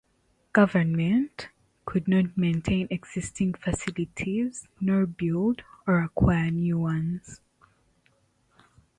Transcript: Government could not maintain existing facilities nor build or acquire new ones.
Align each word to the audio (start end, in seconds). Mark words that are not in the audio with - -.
Government 0.51 1.49
could 1.85 2.07
not 2.07 2.35
maintain 2.35 2.87
existing 2.89 3.53
facilities 3.53 4.67
nor 4.79 5.05
build 5.05 5.61
or 5.85 5.99
acquire 6.01 6.49
new 6.49 6.79
ones. 6.79 7.39